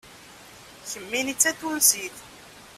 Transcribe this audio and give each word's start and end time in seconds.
Kemmini 0.89 1.33
d 1.35 1.39
Tatunsit. 1.43 2.17